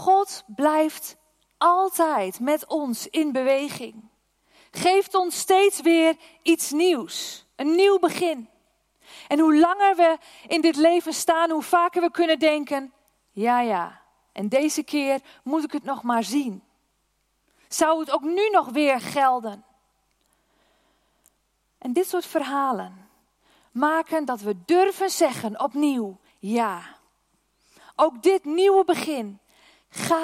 [0.00, 1.16] God blijft
[1.58, 4.08] altijd met ons in beweging.
[4.70, 8.48] Geeft ons steeds weer iets nieuws, een nieuw begin.
[9.28, 12.92] En hoe langer we in dit leven staan, hoe vaker we kunnen denken:
[13.30, 14.02] ja, ja,
[14.32, 16.62] en deze keer moet ik het nog maar zien.
[17.68, 19.64] Zou het ook nu nog weer gelden?
[21.78, 23.08] En dit soort verhalen
[23.72, 26.98] maken dat we durven zeggen opnieuw: ja.
[27.96, 29.40] Ook dit nieuwe begin,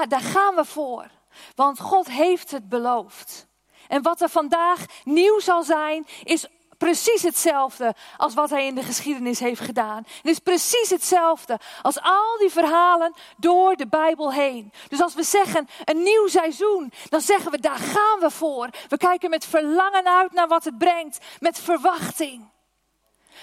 [0.09, 1.11] daar gaan we voor.
[1.55, 3.47] Want God heeft het beloofd.
[3.89, 6.47] En wat er vandaag nieuw zal zijn, is
[6.79, 10.03] precies hetzelfde als wat hij in de geschiedenis heeft gedaan.
[10.07, 14.73] Het is precies hetzelfde als al die verhalen door de Bijbel heen.
[14.89, 18.69] Dus als we zeggen een nieuw seizoen, dan zeggen we daar gaan we voor.
[18.89, 22.55] We kijken met verlangen uit naar wat het brengt, met verwachting.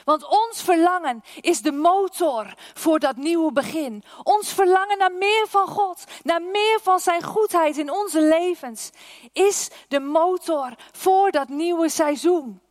[0.04, 4.04] Want ons verlangen is de motor voor dat nieuwe begin.
[4.24, 8.92] Ons verlangen naar meer van God, naar meer van Zijn goedheid in onze levens,
[9.32, 12.62] is de motor voor dat nieuwe seizoen.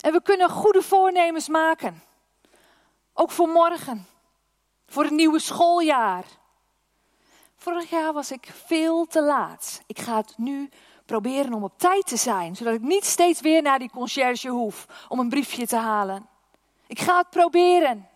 [0.00, 2.02] En we kunnen goede voornemens maken.
[3.12, 4.06] Ook voor morgen,
[4.86, 6.24] voor het nieuwe schooljaar.
[7.56, 9.82] Vorig jaar was ik veel te laat.
[9.86, 10.68] Ik ga het nu
[11.04, 14.86] proberen om op tijd te zijn, zodat ik niet steeds weer naar die conciërge hoef
[15.08, 16.28] om een briefje te halen.
[16.86, 18.08] Ik ga het proberen.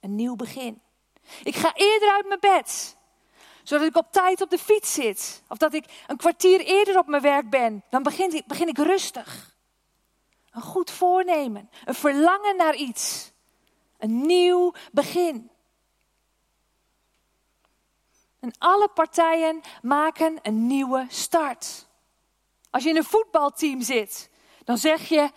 [0.00, 0.82] Een nieuw begin.
[1.42, 2.96] Ik ga eerder uit mijn bed,
[3.62, 5.42] zodat ik op tijd op de fiets zit.
[5.48, 7.84] Of dat ik een kwartier eerder op mijn werk ben.
[7.90, 9.56] Dan begin ik, begin ik rustig.
[10.50, 13.32] Een goed voornemen, een verlangen naar iets.
[13.98, 15.50] Een nieuw begin.
[18.40, 21.86] En alle partijen maken een nieuwe start.
[22.74, 24.30] Als je in een voetbalteam zit,
[24.64, 25.30] dan zeg je: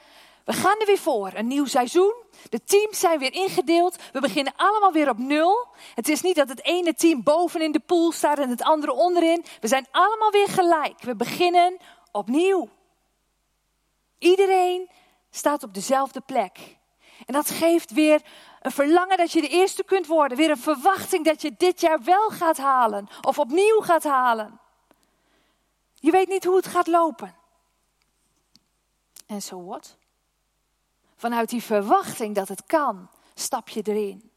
[0.46, 1.32] we gaan er weer voor.
[1.34, 2.14] Een nieuw seizoen.
[2.50, 3.96] De teams zijn weer ingedeeld.
[4.12, 5.68] We beginnen allemaal weer op nul.
[5.96, 8.94] Het is niet dat het ene team boven in de pool staat en het andere
[8.94, 9.46] onderin.
[9.60, 11.02] We zijn allemaal weer gelijk.
[11.02, 11.78] We beginnen
[12.12, 12.70] opnieuw.
[14.18, 14.90] Iedereen
[15.30, 16.78] staat op dezelfde plek.
[17.26, 18.22] En dat geeft weer
[18.62, 20.38] een verlangen dat je de eerste kunt worden.
[20.38, 24.66] Weer een verwachting dat je dit jaar wel gaat halen of opnieuw gaat halen.
[26.08, 27.36] Je weet niet hoe het gaat lopen.
[29.26, 29.98] En zo so wat?
[31.16, 34.32] Vanuit die verwachting dat het kan, stap je erin.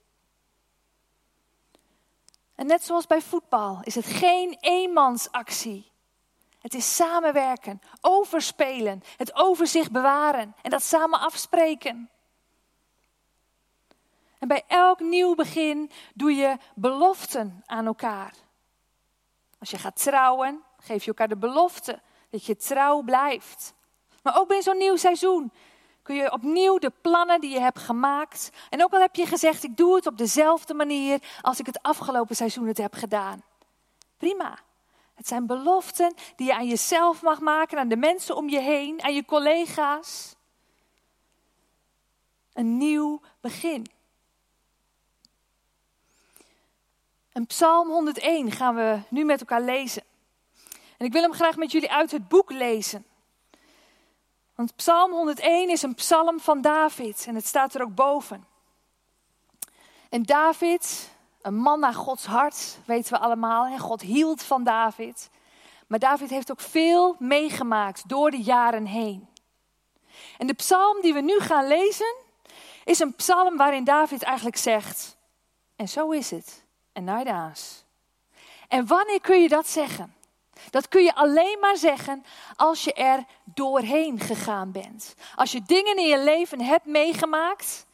[2.54, 5.90] En net zoals bij voetbal is het geen eenmansactie.
[6.58, 12.10] Het is samenwerken, overspelen, het overzicht bewaren en dat samen afspreken.
[14.38, 18.34] En bij elk nieuw begin doe je beloften aan elkaar.
[19.58, 23.74] Als je gaat trouwen, geef je elkaar de belofte dat je trouw blijft.
[24.22, 25.52] Maar ook bij zo'n nieuw seizoen
[26.02, 28.50] kun je opnieuw de plannen die je hebt gemaakt.
[28.70, 31.82] En ook al heb je gezegd, ik doe het op dezelfde manier als ik het
[31.82, 33.42] afgelopen seizoen het heb gedaan.
[34.16, 34.58] Prima.
[35.14, 39.02] Het zijn beloften die je aan jezelf mag maken, aan de mensen om je heen,
[39.02, 40.34] aan je collega's.
[42.52, 43.86] Een nieuw begin.
[47.32, 50.02] En Psalm 101 gaan we nu met elkaar lezen.
[51.00, 53.04] En ik wil hem graag met jullie uit het boek lezen.
[54.54, 58.46] Want Psalm 101 is een psalm van David en het staat er ook boven.
[60.08, 61.10] En David,
[61.42, 63.66] een man naar Gods hart, weten we allemaal.
[63.66, 65.30] En God hield van David.
[65.86, 69.28] Maar David heeft ook veel meegemaakt door de jaren heen.
[70.38, 72.14] En de psalm die we nu gaan lezen,
[72.84, 75.16] is een psalm waarin David eigenlijk zegt:
[75.76, 76.64] En zo is het.
[76.92, 77.84] En naaidaas.
[78.68, 80.18] En wanneer kun je dat zeggen?
[80.70, 82.24] Dat kun je alleen maar zeggen
[82.56, 85.14] als je er doorheen gegaan bent.
[85.34, 87.86] Als je dingen in je leven hebt meegemaakt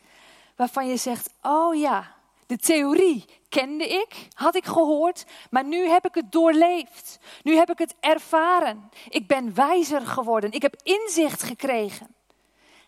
[0.56, 2.15] waarvan je zegt: Oh ja,
[2.47, 7.19] de theorie kende ik, had ik gehoord, maar nu heb ik het doorleefd.
[7.43, 8.91] Nu heb ik het ervaren.
[9.09, 10.53] Ik ben wijzer geworden.
[10.53, 12.15] Ik heb inzicht gekregen.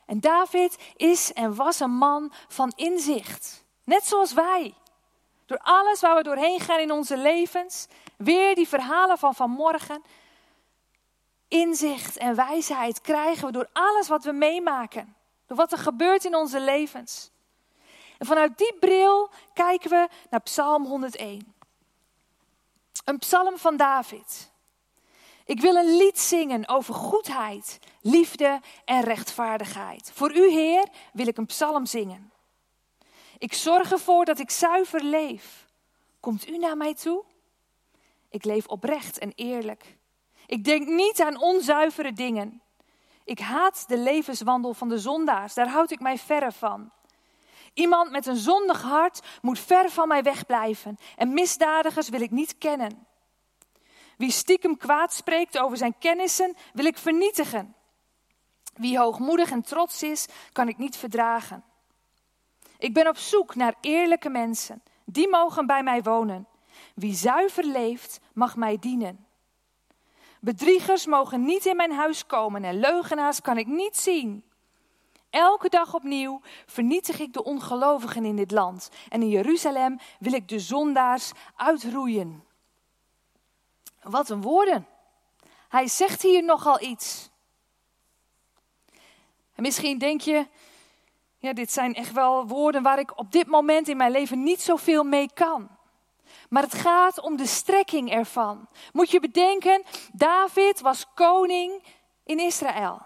[0.06, 3.64] En David is en was een man van inzicht.
[3.84, 4.74] Net zoals wij.
[5.48, 7.86] Door alles waar we doorheen gaan in onze levens,
[8.16, 10.02] weer die verhalen van vanmorgen.
[11.48, 15.16] Inzicht en wijsheid krijgen we door alles wat we meemaken.
[15.46, 17.30] Door wat er gebeurt in onze levens.
[18.18, 21.54] En vanuit die bril kijken we naar Psalm 101.
[23.04, 24.50] Een psalm van David.
[25.44, 30.10] Ik wil een lied zingen over goedheid, liefde en rechtvaardigheid.
[30.14, 32.32] Voor u, Heer, wil ik een psalm zingen.
[33.38, 35.66] Ik zorg ervoor dat ik zuiver leef.
[36.20, 37.24] Komt u naar mij toe?
[38.30, 39.96] Ik leef oprecht en eerlijk.
[40.46, 42.62] Ik denk niet aan onzuivere dingen.
[43.24, 46.92] Ik haat de levenswandel van de zondaars, daar houd ik mij verre van.
[47.74, 52.58] Iemand met een zondig hart moet ver van mij wegblijven en misdadigers wil ik niet
[52.58, 53.06] kennen.
[54.16, 57.74] Wie stiekem kwaad spreekt over zijn kennissen, wil ik vernietigen.
[58.74, 61.64] Wie hoogmoedig en trots is, kan ik niet verdragen.
[62.78, 64.82] Ik ben op zoek naar eerlijke mensen.
[65.04, 66.46] Die mogen bij mij wonen.
[66.94, 69.26] Wie zuiver leeft, mag mij dienen.
[70.40, 74.44] Bedriegers mogen niet in mijn huis komen en leugenaars kan ik niet zien.
[75.30, 78.90] Elke dag opnieuw vernietig ik de ongelovigen in dit land.
[79.08, 82.44] En in Jeruzalem wil ik de zondaars uitroeien.
[84.02, 84.86] Wat een woorden.
[85.68, 87.30] Hij zegt hier nogal iets.
[89.54, 90.46] En misschien denk je,
[91.38, 94.62] ja, dit zijn echt wel woorden waar ik op dit moment in mijn leven niet
[94.62, 95.68] zoveel mee kan.
[96.48, 98.68] Maar het gaat om de strekking ervan.
[98.92, 99.82] Moet je bedenken,
[100.12, 101.82] David was koning
[102.24, 103.02] in Israël.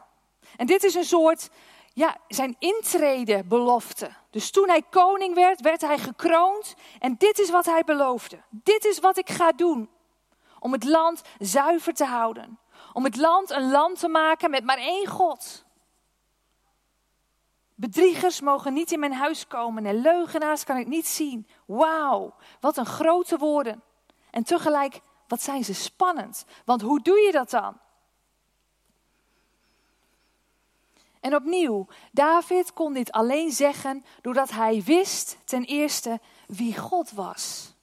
[0.56, 1.50] En dit is een soort,
[1.92, 4.10] ja, zijn intrede belofte.
[4.30, 6.74] Dus toen hij koning werd, werd hij gekroond.
[6.98, 8.42] En dit is wat hij beloofde.
[8.50, 9.90] Dit is wat ik ga doen.
[10.58, 12.58] Om het land zuiver te houden.
[12.92, 15.64] Om het land een land te maken met maar één God.
[17.82, 21.46] Bedriegers mogen niet in mijn huis komen en leugenaars kan ik niet zien.
[21.66, 23.82] Wauw, wat een grote woorden.
[24.30, 26.44] En tegelijk, wat zijn ze spannend.
[26.64, 27.78] Want hoe doe je dat dan?
[31.20, 37.74] En opnieuw, David kon dit alleen zeggen doordat hij wist ten eerste wie God was.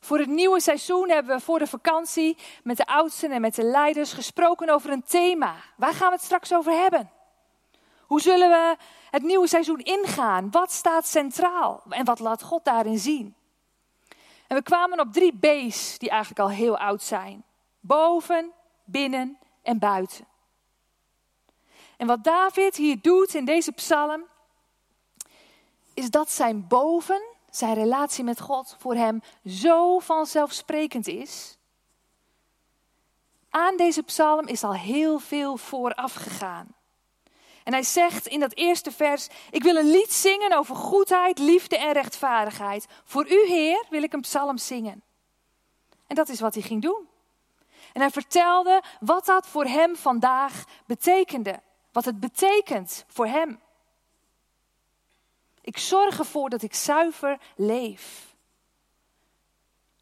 [0.00, 3.64] Voor het nieuwe seizoen hebben we voor de vakantie met de oudsten en met de
[3.64, 5.54] leiders gesproken over een thema.
[5.76, 7.10] Waar gaan we het straks over hebben?
[8.06, 8.76] Hoe zullen we
[9.10, 10.50] het nieuwe seizoen ingaan?
[10.50, 13.34] Wat staat centraal en wat laat God daarin zien?
[14.46, 17.44] En we kwamen op drie B's die eigenlijk al heel oud zijn:
[17.80, 18.52] boven,
[18.84, 20.26] binnen en buiten.
[21.96, 24.24] En wat David hier doet in deze psalm,
[25.94, 31.58] is dat zijn boven, zijn relatie met God, voor hem zo vanzelfsprekend is.
[33.50, 36.74] Aan deze psalm is al heel veel vooraf gegaan.
[37.66, 41.78] En hij zegt in dat eerste vers: Ik wil een lied zingen over goedheid, liefde
[41.78, 42.86] en rechtvaardigheid.
[43.04, 45.02] Voor u, Heer, wil ik een psalm zingen.
[46.06, 47.08] En dat is wat hij ging doen.
[47.92, 51.60] En hij vertelde wat dat voor hem vandaag betekende.
[51.92, 53.60] Wat het betekent voor hem.
[55.60, 58.34] Ik zorg ervoor dat ik zuiver leef.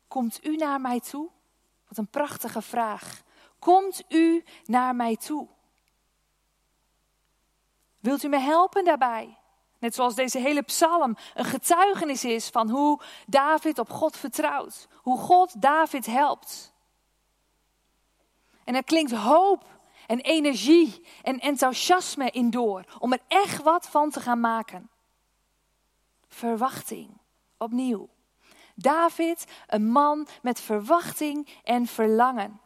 [0.08, 1.28] Komt u naar mij toe?
[1.88, 3.22] Wat een prachtige vraag.
[3.58, 5.48] Komt u naar mij toe?
[8.04, 9.38] Wilt u me helpen daarbij?
[9.78, 14.88] Net zoals deze hele psalm een getuigenis is van hoe David op God vertrouwt.
[14.94, 16.72] Hoe God David helpt.
[18.64, 19.64] En er klinkt hoop
[20.06, 24.90] en energie en enthousiasme in door om er echt wat van te gaan maken.
[26.28, 27.10] Verwachting,
[27.58, 28.08] opnieuw.
[28.74, 32.60] David, een man met verwachting en verlangen.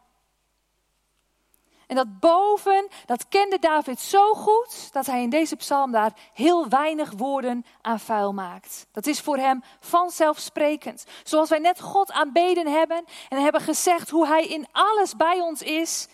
[1.89, 6.67] En dat boven, dat kende David zo goed dat hij in deze psalm daar heel
[6.67, 8.87] weinig woorden aan vuil maakt.
[8.91, 11.05] Dat is voor hem vanzelfsprekend.
[11.23, 15.61] Zoals wij net God aanbeden hebben en hebben gezegd hoe hij in alles bij ons
[15.61, 16.07] is,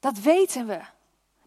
[0.00, 0.80] dat weten we.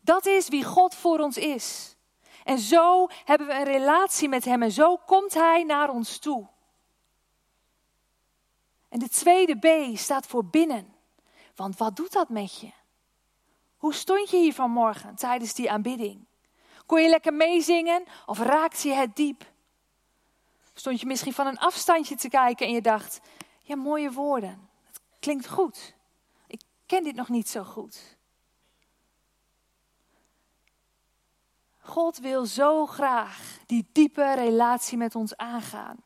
[0.02, 1.96] Dat is wie God voor ons is.
[2.44, 6.48] En zo hebben we een relatie met hem en zo komt hij naar ons toe.
[8.90, 10.94] En de tweede B staat voor binnen.
[11.56, 12.78] Want wat doet dat met je?
[13.80, 16.26] Hoe stond je hier vanmorgen tijdens die aanbidding?
[16.86, 19.52] Kon je lekker meezingen of raakte je het diep?
[20.74, 23.20] Stond je misschien van een afstandje te kijken en je dacht:
[23.62, 24.70] ja, mooie woorden.
[24.88, 25.96] Het klinkt goed.
[26.48, 28.18] Ik ken dit nog niet zo goed.
[31.80, 35.98] God wil zo graag die diepe relatie met ons aangaan.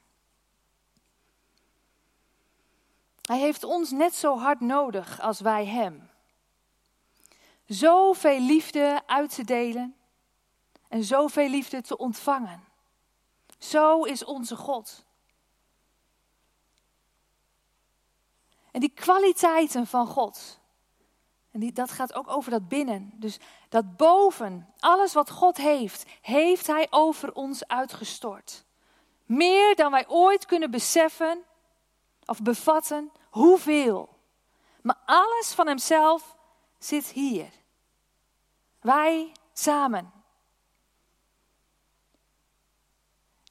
[3.22, 6.12] Hij heeft ons net zo hard nodig als wij Hem.
[7.65, 9.96] Zoveel liefde uit te delen
[10.88, 12.63] en zoveel liefde te ontvangen.
[13.58, 15.05] Zo is onze God.
[18.72, 20.60] En die kwaliteiten van God,
[21.53, 23.12] en die, dat gaat ook over dat binnen.
[23.15, 23.38] Dus
[23.70, 28.65] dat boven, alles wat God heeft, heeft Hij over ons uitgestort.
[29.25, 31.43] Meer dan wij ooit kunnen beseffen
[32.25, 34.10] of bevatten, hoeveel.
[34.82, 36.32] Maar alles van Hemzelf
[36.85, 37.49] zit hier.
[38.81, 40.11] Wij samen.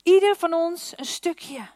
[0.02, 1.70] Ieder van ons een stukje.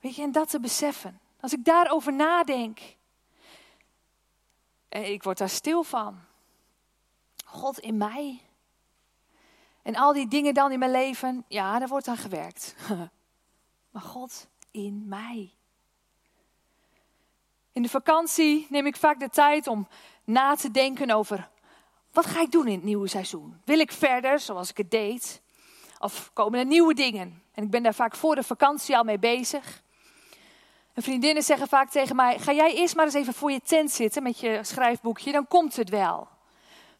[0.00, 1.20] Weet je, en dat te beseffen.
[1.40, 2.80] Als ik daarover nadenk,
[4.88, 6.20] ik word daar stil van.
[7.44, 8.42] God in mij.
[9.82, 12.74] En al die dingen dan in mijn leven, ja, daar wordt aan gewerkt.
[13.92, 15.57] maar God in mij.
[17.78, 19.88] In de vakantie neem ik vaak de tijd om
[20.24, 21.48] na te denken over
[22.12, 23.60] wat ga ik doen in het nieuwe seizoen?
[23.64, 25.42] Wil ik verder zoals ik het deed?
[25.98, 27.42] Of komen er nieuwe dingen?
[27.54, 29.82] En ik ben daar vaak voor de vakantie al mee bezig.
[30.92, 33.90] En vriendinnen zeggen vaak tegen mij: Ga jij eerst maar eens even voor je tent
[33.90, 36.28] zitten met je schrijfboekje, dan komt het wel.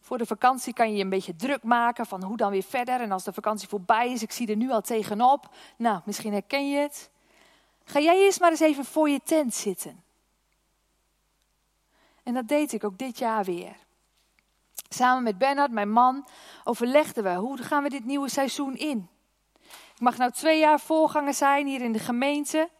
[0.01, 3.01] Voor de vakantie kan je je een beetje druk maken van hoe dan weer verder.
[3.01, 5.49] En als de vakantie voorbij is, ik zie er nu al tegenop.
[5.77, 7.11] Nou, misschien herken je het.
[7.85, 10.07] Ga jij eerst maar eens even voor je tent zitten.
[12.29, 13.77] En dat deed ik ook dit jaar weer.
[14.89, 16.29] Samen met Bernard, mijn man,
[16.65, 19.09] overlegden we hoe gaan we dit nieuwe seizoen in.
[19.95, 22.71] Ik mag nou twee jaar voorganger zijn hier in de gemeente.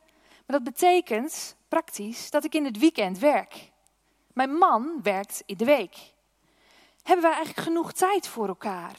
[0.47, 3.71] Maar dat betekent praktisch dat ik in het weekend werk.
[4.33, 5.97] Mijn man werkt in de week.
[7.03, 8.97] Hebben wij eigenlijk genoeg tijd voor elkaar?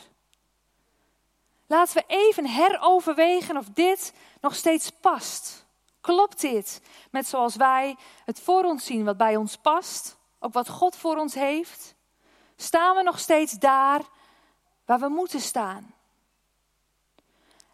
[1.67, 5.65] Laten we even heroverwegen of dit nog steeds past.
[6.01, 10.18] Klopt dit met zoals wij het voor ons zien, wat bij ons past?
[10.39, 11.95] Ook wat God voor ons heeft?
[12.55, 14.01] Staan we nog steeds daar
[14.85, 15.93] waar we moeten staan?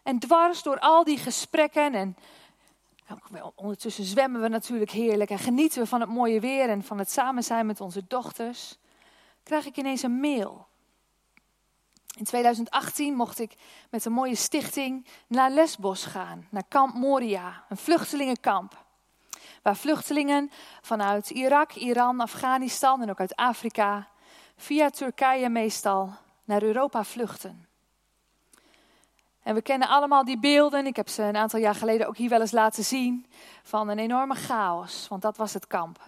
[0.02, 2.16] En dwars door al die gesprekken en
[3.30, 6.98] nou, ondertussen zwemmen we natuurlijk heerlijk en genieten we van het mooie weer en van
[6.98, 8.78] het samen zijn met onze dochters,
[9.42, 10.66] krijg ik ineens een mail.
[12.16, 13.54] In 2018 mocht ik
[13.90, 18.85] met een mooie stichting naar Lesbos gaan, naar Kamp Moria, een vluchtelingenkamp.
[19.66, 24.08] Waar vluchtelingen vanuit Irak, Iran, Afghanistan en ook uit Afrika,
[24.56, 27.66] via Turkije meestal, naar Europa vluchten.
[29.42, 30.86] En we kennen allemaal die beelden.
[30.86, 33.26] Ik heb ze een aantal jaar geleden ook hier wel eens laten zien.
[33.62, 36.00] Van een enorme chaos, want dat was het kamp.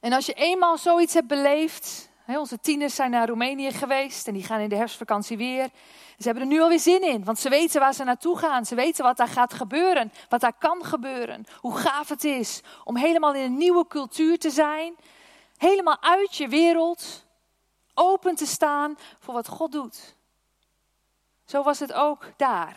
[0.00, 2.10] En als je eenmaal zoiets hebt beleefd.
[2.26, 5.68] Onze tieners zijn naar Roemenië geweest en die gaan in de herfstvakantie weer.
[6.18, 8.66] Ze hebben er nu alweer zin in, want ze weten waar ze naartoe gaan.
[8.66, 11.44] Ze weten wat daar gaat gebeuren, wat daar kan gebeuren.
[11.60, 14.96] Hoe gaaf het is om helemaal in een nieuwe cultuur te zijn.
[15.56, 17.24] Helemaal uit je wereld,
[17.94, 20.14] open te staan voor wat God doet.
[21.44, 22.76] Zo was het ook daar.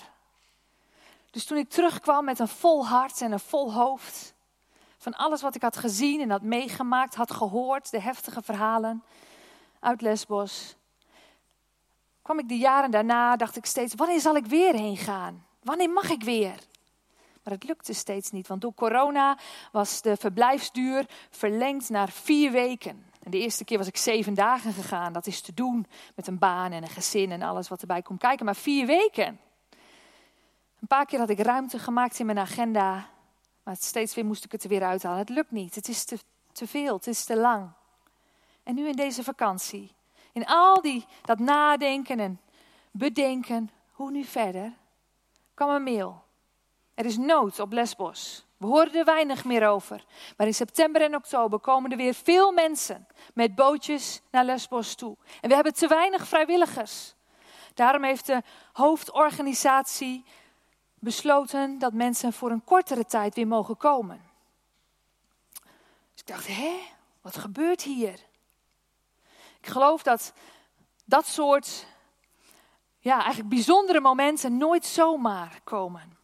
[1.32, 4.34] Dus toen ik terugkwam met een vol hart en een vol hoofd,
[4.98, 9.04] van alles wat ik had gezien en had meegemaakt, had gehoord, de heftige verhalen
[9.80, 10.76] uit Lesbos,
[12.22, 15.46] kwam ik de jaren daarna, dacht ik steeds, wanneer zal ik weer heen gaan?
[15.64, 16.56] Wanneer mag ik weer?
[17.44, 19.38] Maar het lukte steeds niet, want door corona
[19.72, 23.06] was de verblijfsduur verlengd naar vier weken.
[23.28, 25.14] En de eerste keer was ik zeven dagen gegaan.
[25.14, 28.20] Dat is te doen met een baan en een gezin en alles wat erbij komt
[28.20, 28.46] kijken.
[28.46, 29.40] Maar vier weken.
[30.80, 33.10] Een paar keer had ik ruimte gemaakt in mijn agenda.
[33.64, 35.18] Maar steeds weer moest ik het er weer uithalen.
[35.18, 35.76] Het lukt niet.
[35.76, 36.18] Het is te,
[36.52, 36.96] te veel.
[36.96, 37.70] Het is te lang.
[38.68, 39.96] En nu in deze vakantie.
[40.32, 42.42] In al die, dat nadenken en
[42.92, 43.72] bedenken.
[43.92, 44.74] Hoe nu verder?
[45.54, 46.24] kwam een mail.
[46.94, 48.46] Er is nood op Lesbos.
[48.58, 50.06] We horen er weinig meer over.
[50.38, 55.18] Maar in september en oktober komen er weer veel mensen met bootjes naar Lesbos toe.
[55.42, 57.16] En we hebben te weinig vrijwilligers.
[57.74, 58.42] Daarom heeft de
[58.74, 60.26] hoofdorganisatie
[61.00, 64.22] besloten dat mensen voor een kortere tijd weer mogen komen.
[66.12, 66.80] Dus ik dacht, hé,
[67.22, 68.27] wat gebeurt hier?
[69.68, 70.34] Ik geloof dat
[71.06, 71.86] dat soort,
[73.00, 76.18] ja, eigenlijk bijzondere momenten nooit zomaar komen.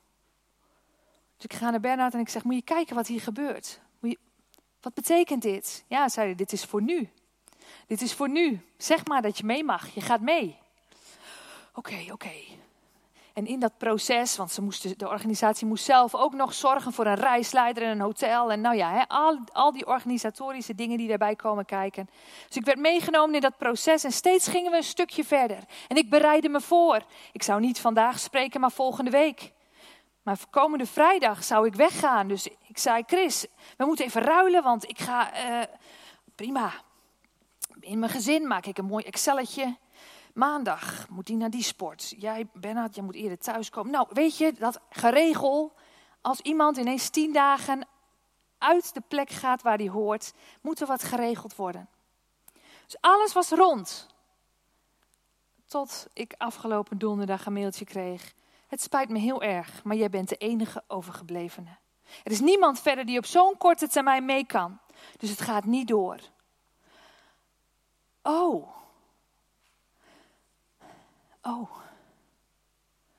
[1.35, 3.79] Dus ik ga naar Bernard en ik zeg, moet je kijken wat hier gebeurt.
[4.01, 4.19] Je,
[4.81, 5.83] wat betekent dit?
[5.87, 7.09] Ja, zei hij, dit is voor nu.
[7.87, 8.61] Dit is voor nu.
[8.77, 9.93] Zeg maar dat je mee mag.
[9.93, 10.59] Je gaat mee.
[11.73, 12.33] Oké, oké.
[13.33, 17.05] En in dat proces, want ze moesten, de organisatie moest zelf ook nog zorgen voor
[17.05, 18.51] een reisleider en een hotel.
[18.51, 22.09] En nou ja, al, al die organisatorische dingen die daarbij komen kijken.
[22.47, 25.57] Dus ik werd meegenomen in dat proces en steeds gingen we een stukje verder.
[25.87, 27.01] En ik bereidde me voor.
[27.31, 29.53] Ik zou niet vandaag spreken, maar volgende week.
[30.23, 32.27] Maar komende vrijdag zou ik weggaan.
[32.27, 33.45] Dus ik zei, Chris,
[33.77, 35.63] we moeten even ruilen, want ik ga, uh,
[36.35, 36.71] prima.
[37.79, 39.77] In mijn gezin maak ik een mooi Excelletje.
[40.33, 42.13] Maandag moet hij naar die sport.
[42.17, 43.91] Jij, Bernard, jij moet eerder thuiskomen.
[43.91, 45.73] Nou, weet je, dat geregel,
[46.21, 47.87] als iemand ineens tien dagen
[48.57, 51.89] uit de plek gaat waar hij hoort, moet er wat geregeld worden.
[52.85, 54.07] Dus alles was rond.
[55.65, 58.33] Tot ik afgelopen donderdag een mailtje kreeg.
[58.67, 61.77] Het spijt me heel erg, maar jij bent de enige overgeblevene.
[62.23, 64.79] Er is niemand verder die op zo'n korte termijn mee kan.
[65.17, 66.19] Dus het gaat niet door.
[68.21, 68.82] Oh.
[71.43, 71.69] Oh.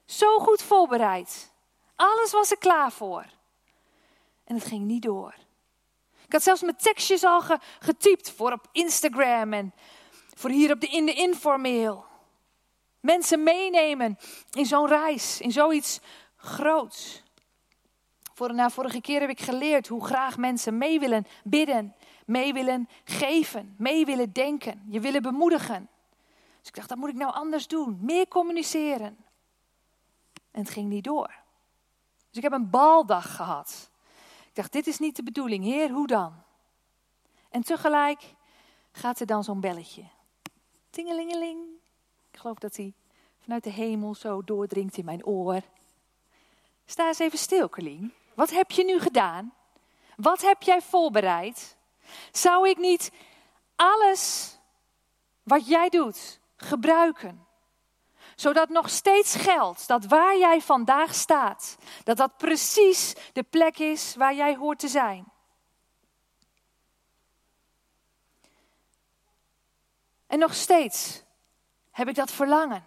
[0.04, 1.52] Zo goed voorbereid.
[1.97, 3.26] Alles was er klaar voor.
[4.45, 5.35] En het ging niet door.
[6.26, 7.43] Ik had zelfs mijn tekstjes al
[7.78, 9.75] getypt voor op Instagram en
[10.35, 12.04] voor hier op de, in de informeel.
[13.00, 14.19] Mensen meenemen
[14.50, 16.00] in zo'n reis, in zoiets
[16.37, 17.23] groots.
[18.35, 21.95] Voor, vorige keer heb ik geleerd hoe graag mensen mee willen bidden,
[22.26, 25.88] mee willen geven, mee willen denken, je willen bemoedigen.
[26.64, 29.16] Dus ik dacht, dat moet ik nou anders doen, meer communiceren.
[30.50, 31.35] En het ging niet door.
[32.28, 33.90] Dus ik heb een baldag gehad.
[34.49, 35.64] Ik dacht, dit is niet de bedoeling.
[35.64, 36.42] Heer, hoe dan?
[37.50, 38.35] En tegelijk
[38.92, 40.04] gaat er dan zo'n belletje.
[40.90, 41.59] Tingelingeling.
[42.30, 42.92] Ik geloof dat hij
[43.40, 45.61] vanuit de hemel zo doordringt in mijn oor.
[46.87, 48.12] Sta eens even stil, Carlien.
[48.35, 49.54] Wat heb je nu gedaan?
[50.16, 51.76] Wat heb jij voorbereid?
[52.33, 53.12] Zou ik niet
[53.76, 54.54] alles
[55.42, 57.46] wat jij doet gebruiken?
[58.37, 64.14] Zodat nog steeds geldt dat waar jij vandaag staat, dat dat precies de plek is
[64.14, 65.32] waar jij hoort te zijn.
[70.26, 71.23] En nog steeds
[71.90, 72.87] heb ik dat verlangen.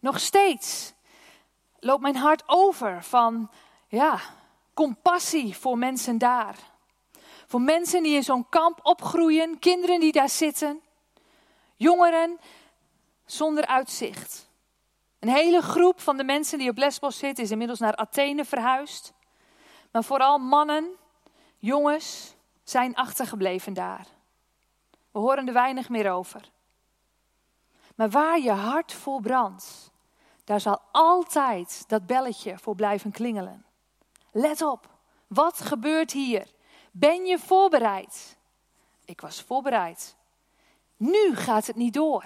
[0.00, 0.92] Nog steeds
[1.78, 3.50] loopt mijn hart over van,
[3.88, 4.20] ja,
[4.74, 6.56] compassie voor mensen daar.
[7.46, 10.82] Voor mensen die in zo'n kamp opgroeien, kinderen die daar zitten,
[11.76, 12.38] jongeren
[13.24, 14.50] zonder uitzicht.
[15.18, 19.12] Een hele groep van de mensen die op Lesbos zitten is inmiddels naar Athene verhuisd.
[19.92, 20.96] Maar vooral mannen,
[21.58, 24.06] jongens, zijn achtergebleven daar.
[25.10, 26.50] We horen er weinig meer over.
[27.94, 29.90] Maar waar je hart vol brandt,
[30.44, 33.64] daar zal altijd dat belletje voor blijven klingelen.
[34.32, 34.88] Let op,
[35.26, 36.52] wat gebeurt hier?
[36.90, 38.36] Ben je voorbereid?
[39.04, 40.15] Ik was voorbereid.
[40.96, 42.24] Nu gaat het niet door.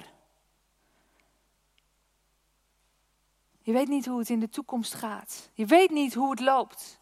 [3.62, 5.50] Je weet niet hoe het in de toekomst gaat.
[5.54, 6.98] Je weet niet hoe het loopt.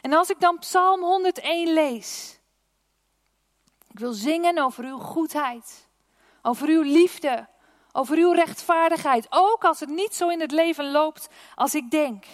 [0.00, 2.38] En als ik dan Psalm 101 lees,
[3.88, 5.88] ik wil zingen over uw goedheid,
[6.42, 7.48] over uw liefde,
[7.92, 12.26] over uw rechtvaardigheid, ook als het niet zo in het leven loopt als ik denk.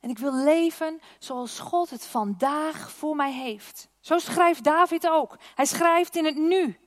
[0.00, 3.88] En ik wil leven zoals God het vandaag voor mij heeft.
[4.04, 5.36] Zo schrijft David ook.
[5.54, 6.78] Hij schrijft in het nu.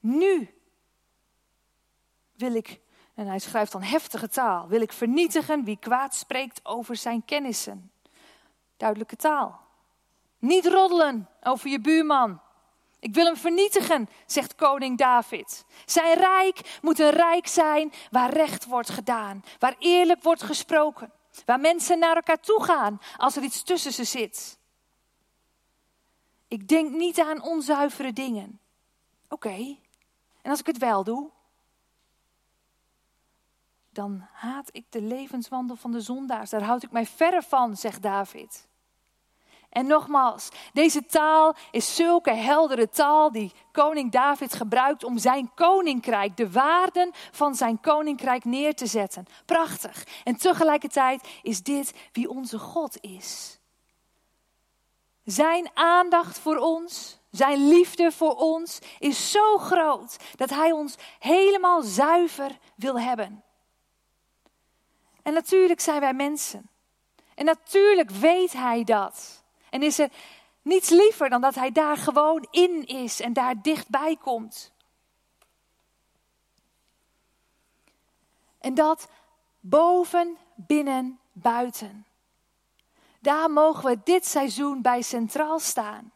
[0.00, 0.54] Nu
[2.36, 2.80] wil ik,
[3.14, 7.92] en hij schrijft dan heftige taal, wil ik vernietigen wie kwaad spreekt over zijn kennissen.
[8.76, 9.60] Duidelijke taal.
[10.38, 12.40] Niet roddelen over je buurman.
[12.98, 15.64] Ik wil hem vernietigen, zegt koning David.
[15.84, 21.12] Zijn rijk moet een rijk zijn waar recht wordt gedaan, waar eerlijk wordt gesproken,
[21.44, 24.60] waar mensen naar elkaar toe gaan als er iets tussen ze zit.
[26.52, 28.60] Ik denk niet aan onzuivere dingen.
[29.28, 29.76] Oké,
[30.42, 31.30] en als ik het wel doe,
[33.90, 36.50] dan haat ik de levenswandel van de zondaars.
[36.50, 38.68] Daar houd ik mij verre van, zegt David.
[39.68, 46.36] En nogmaals, deze taal is zulke heldere taal die koning David gebruikt om zijn koninkrijk,
[46.36, 49.26] de waarden van zijn koninkrijk neer te zetten.
[49.44, 50.06] Prachtig.
[50.24, 53.60] En tegelijkertijd is dit wie onze God is.
[55.24, 61.82] Zijn aandacht voor ons, zijn liefde voor ons is zo groot dat hij ons helemaal
[61.82, 63.44] zuiver wil hebben.
[65.22, 66.70] En natuurlijk zijn wij mensen.
[67.34, 69.44] En natuurlijk weet hij dat.
[69.70, 70.10] En is er
[70.62, 74.72] niets liever dan dat hij daar gewoon in is en daar dichtbij komt.
[78.58, 79.08] En dat
[79.60, 82.06] boven, binnen, buiten.
[83.22, 86.12] Daar mogen we dit seizoen bij centraal staan.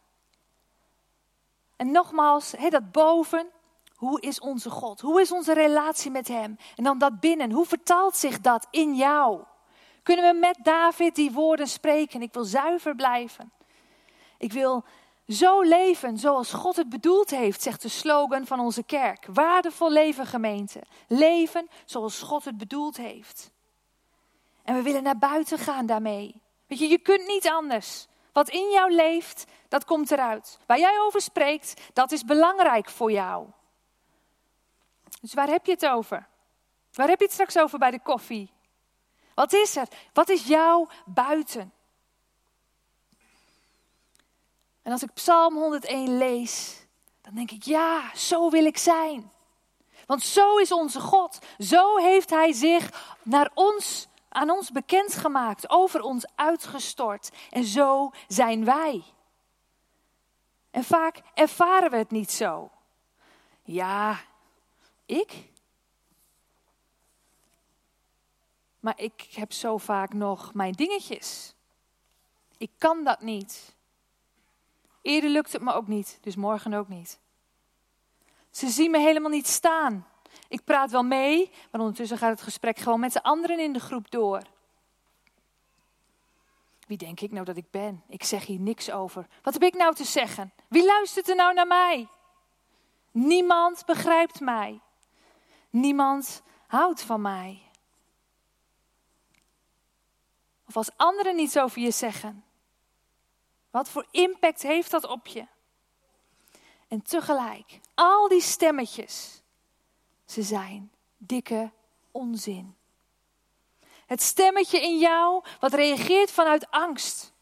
[1.75, 3.47] En nogmaals, dat boven,
[3.95, 5.01] hoe is onze God?
[5.01, 6.57] Hoe is onze relatie met Hem?
[6.75, 9.43] En dan dat binnen, hoe vertaalt zich dat in jou?
[10.03, 12.21] Kunnen we met David die woorden spreken?
[12.21, 13.51] Ik wil zuiver blijven.
[14.37, 14.83] Ik wil
[15.27, 19.27] zo leven zoals God het bedoeld heeft, zegt de slogan van onze kerk.
[19.33, 20.81] Waardevol leven, gemeente.
[21.07, 23.51] Leven zoals God het bedoeld heeft.
[24.63, 26.41] En we willen naar buiten gaan daarmee.
[26.67, 28.07] Weet je, je kunt niet anders.
[28.31, 30.59] Wat in jou leeft, dat komt eruit.
[30.65, 33.47] Waar jij over spreekt, dat is belangrijk voor jou.
[35.21, 36.27] Dus waar heb je het over?
[36.93, 38.51] Waar heb je het straks over bij de koffie?
[39.33, 39.87] Wat is er?
[40.13, 41.73] Wat is jouw buiten?
[44.81, 46.85] En als ik Psalm 101 lees,
[47.21, 49.31] dan denk ik, ja, zo wil ik zijn.
[50.05, 51.37] Want zo is onze God.
[51.57, 57.29] Zo heeft Hij zich naar ons, aan ons bekendgemaakt, over ons uitgestort.
[57.49, 59.03] En zo zijn wij.
[60.71, 62.71] En vaak ervaren we het niet zo.
[63.63, 64.19] Ja,
[65.05, 65.49] ik?
[68.79, 71.53] Maar ik heb zo vaak nog mijn dingetjes.
[72.57, 73.75] Ik kan dat niet.
[75.01, 77.19] Eerder lukt het me ook niet, dus morgen ook niet.
[78.49, 80.07] Ze zien me helemaal niet staan.
[80.47, 83.79] Ik praat wel mee, maar ondertussen gaat het gesprek gewoon met de anderen in de
[83.79, 84.41] groep door.
[86.87, 88.03] Wie denk ik nou dat ik ben?
[88.07, 89.27] Ik zeg hier niks over.
[89.41, 90.53] Wat heb ik nou te zeggen?
[90.67, 92.07] Wie luistert er nou naar mij?
[93.11, 94.81] Niemand begrijpt mij.
[95.69, 97.61] Niemand houdt van mij.
[100.67, 102.43] Of als anderen iets over je zeggen.
[103.71, 105.47] Wat voor impact heeft dat op je?
[106.87, 109.41] En tegelijk, al die stemmetjes,
[110.27, 111.71] ze zijn dikke
[112.11, 112.75] onzin.
[114.05, 117.33] Het stemmetje in jou wat reageert vanuit angst.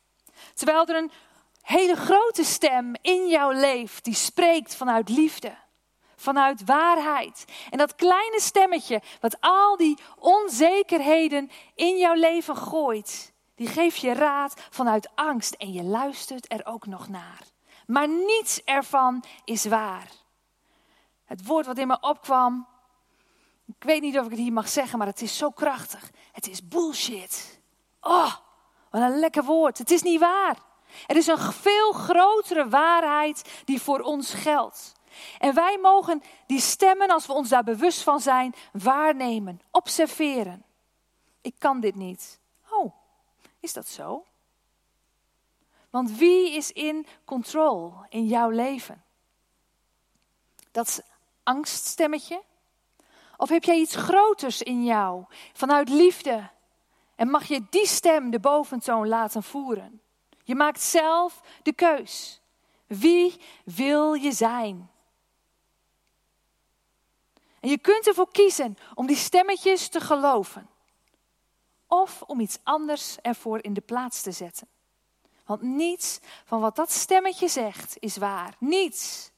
[0.53, 1.11] Terwijl er een
[1.61, 5.57] hele grote stem in jou leeft die spreekt vanuit liefde,
[6.15, 7.45] vanuit waarheid.
[7.69, 14.13] En dat kleine stemmetje wat al die onzekerheden in jouw leven gooit, die geeft je
[14.13, 17.41] raad vanuit angst en je luistert er ook nog naar.
[17.87, 20.07] Maar niets ervan is waar.
[21.25, 22.67] Het woord wat in me opkwam,
[23.65, 26.11] ik weet niet of ik het hier mag zeggen, maar het is zo krachtig.
[26.31, 27.59] Het is bullshit.
[28.01, 28.35] Oh,
[28.89, 29.77] wat een lekker woord.
[29.77, 30.57] Het is niet waar.
[31.07, 34.93] Er is een veel grotere waarheid die voor ons geldt.
[35.37, 40.65] En wij mogen die stemmen, als we ons daar bewust van zijn, waarnemen, observeren.
[41.41, 42.39] Ik kan dit niet.
[42.69, 42.93] Oh,
[43.59, 44.25] is dat zo?
[45.89, 49.03] Want wie is in control in jouw leven?
[50.71, 51.03] Dat
[51.43, 52.43] angststemmetje?
[53.37, 56.49] Of heb jij iets groters in jou, vanuit liefde?
[57.15, 60.01] En mag je die stem de boventoon laten voeren?
[60.43, 62.41] Je maakt zelf de keus.
[62.87, 64.89] Wie wil je zijn?
[67.59, 70.69] En je kunt ervoor kiezen om die stemmetjes te geloven.
[71.87, 74.67] Of om iets anders ervoor in de plaats te zetten.
[75.45, 78.55] Want niets van wat dat stemmetje zegt is waar.
[78.59, 79.31] Niets.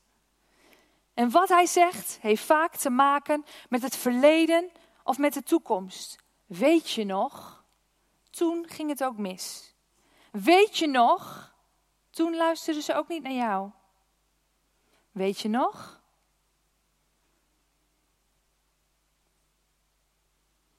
[1.18, 4.72] En wat hij zegt heeft vaak te maken met het verleden
[5.04, 6.18] of met de toekomst.
[6.46, 7.64] Weet je nog?
[8.30, 9.74] Toen ging het ook mis.
[10.32, 11.54] Weet je nog?
[12.10, 13.72] Toen luisterden ze ook niet naar jou.
[15.12, 16.02] Weet je nog?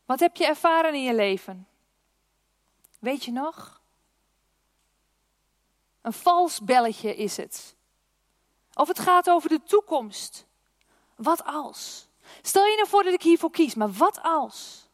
[0.05, 1.68] Wat heb je ervaren in je leven?
[2.98, 3.81] Weet je nog?
[6.01, 7.77] Een vals belletje is het.
[8.79, 10.47] Of het gaat over de toekomst.
[11.17, 12.09] Wat als?
[12.43, 14.88] Stel je nou voor dat ik hiervoor kies, maar wat als?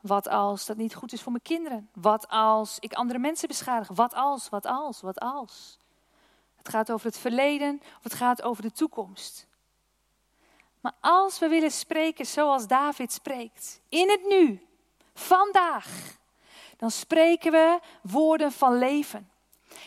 [0.00, 1.90] Wat als dat niet goed is voor mijn kinderen?
[1.94, 3.88] Wat als ik andere mensen beschadig?
[3.88, 5.78] Wat als, wat als, wat als?
[6.56, 9.46] Het gaat over het verleden of het gaat over de toekomst.
[10.80, 14.66] Maar als we willen spreken zoals David spreekt, in het nu,
[15.14, 16.16] vandaag,
[16.76, 19.30] dan spreken we woorden van leven.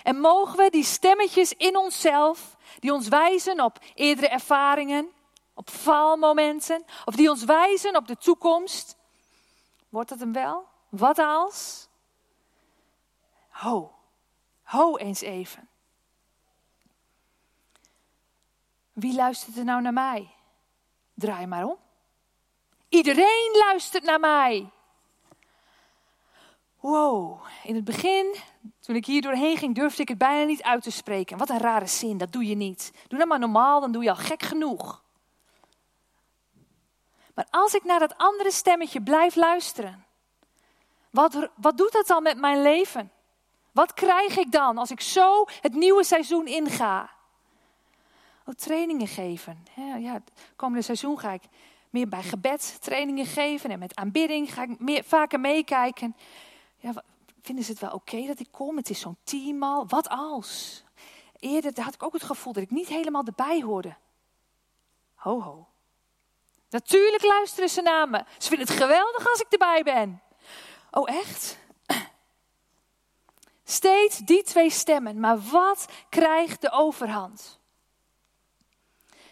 [0.04, 5.10] En mogen we die stemmetjes in onszelf, die ons wijzen op eerdere ervaringen,
[5.54, 8.96] op faalmomenten, of die ons wijzen op de toekomst,
[9.90, 10.68] wordt dat hem wel?
[10.90, 11.88] Wat als?
[13.50, 13.92] Ho,
[14.64, 15.70] ho eens even.
[18.94, 20.30] Wie luistert er nou naar mij?
[21.14, 21.78] Draai maar om.
[22.90, 24.70] Iedereen luistert naar mij.
[26.80, 28.36] Wow, in het begin,
[28.82, 31.38] toen ik hier doorheen ging, durfde ik het bijna niet uit te spreken.
[31.38, 32.92] Wat een rare zin, dat doe je niet.
[33.08, 35.04] Doe dat maar normaal, dan doe je al gek genoeg.
[37.36, 40.06] Maar als ik naar dat andere stemmetje blijf luisteren,
[41.10, 43.12] wat, wat doet dat dan met mijn leven?
[43.72, 47.10] Wat krijg ik dan als ik zo het nieuwe seizoen inga?
[48.46, 49.64] Oh, trainingen geven.
[49.76, 51.44] Ja, ja, het komende seizoen ga ik
[51.90, 56.16] meer bij gebed trainingen geven en met aanbidding ga ik meer, vaker meekijken
[56.78, 57.04] ja,
[57.42, 58.78] vinden ze het wel oké dat ik kom?
[58.78, 59.88] Het is zo'n teamal.
[59.88, 60.84] Wat als?
[61.40, 63.96] Eerder had ik ook het gevoel dat ik niet helemaal erbij hoorde.
[65.16, 65.68] Ho, ho.
[66.70, 68.24] Natuurlijk luisteren ze naar me.
[68.38, 70.22] Ze vinden het geweldig als ik erbij ben.
[70.92, 71.58] Oh, echt?
[73.64, 75.20] Steeds die twee stemmen.
[75.20, 77.60] Maar wat krijgt de overhand?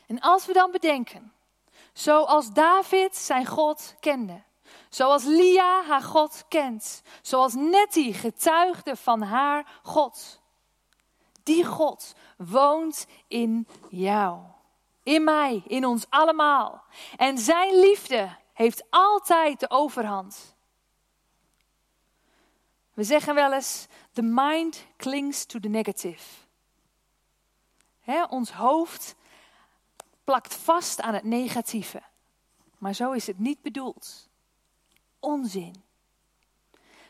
[0.07, 1.33] En als we dan bedenken,
[1.93, 4.41] zoals David zijn God kende,
[4.89, 7.01] Zoals Lia haar God kent.
[7.21, 10.41] Zoals Nettie getuigde van haar God.
[11.43, 14.41] Die God woont in jou.
[15.03, 16.83] In mij, in ons allemaal.
[17.17, 20.55] En zijn liefde heeft altijd de overhand.
[22.93, 26.23] We zeggen wel eens: the mind clings to the negative.
[28.29, 29.15] ons hoofd
[30.23, 32.01] plakt vast aan het negatieve.
[32.77, 34.28] Maar zo is het niet bedoeld
[35.19, 35.83] onzin.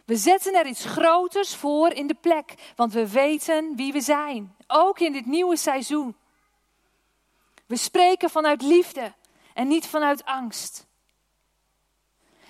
[0.06, 4.56] We zetten er iets groters voor in de plek, want we weten wie we zijn,
[4.68, 6.16] ook in dit nieuwe seizoen.
[7.66, 9.14] We spreken vanuit liefde
[9.54, 10.88] en niet vanuit angst.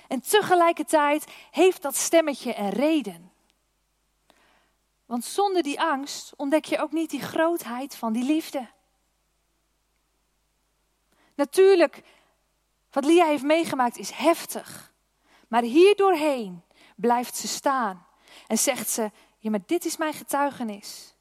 [0.07, 3.31] En tegelijkertijd heeft dat stemmetje een reden.
[5.05, 8.67] Want zonder die angst ontdek je ook niet die grootheid van die liefde.
[11.35, 12.03] Natuurlijk,
[12.91, 14.88] wat Lia heeft meegemaakt is heftig.
[15.49, 16.63] Maar hier doorheen
[16.95, 18.05] blijft ze staan
[18.47, 21.15] en zegt ze: Ja, maar dit is mijn getuigenis.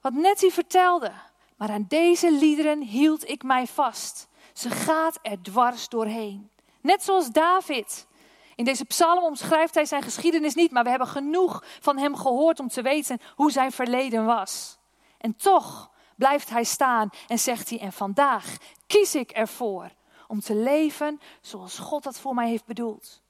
[0.00, 1.12] Wat Nettie vertelde,
[1.56, 4.28] maar aan deze liederen hield ik mij vast.
[4.52, 6.50] Ze gaat er dwars doorheen.
[6.80, 8.06] Net zoals David.
[8.54, 12.60] In deze psalm omschrijft hij zijn geschiedenis niet, maar we hebben genoeg van hem gehoord
[12.60, 14.78] om te weten hoe zijn verleden was.
[15.18, 18.56] En toch blijft hij staan en zegt hij: En vandaag
[18.86, 19.90] kies ik ervoor
[20.32, 23.22] om te leven zoals God dat voor mij heeft bedoeld.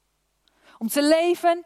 [0.79, 1.65] Om te leven